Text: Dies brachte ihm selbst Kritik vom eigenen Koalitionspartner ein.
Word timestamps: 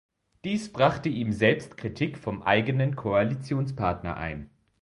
Dies 0.45 0.71
brachte 0.73 1.09
ihm 1.09 1.31
selbst 1.31 1.77
Kritik 1.77 2.17
vom 2.17 2.41
eigenen 2.41 2.95
Koalitionspartner 2.95 4.17
ein. 4.17 4.49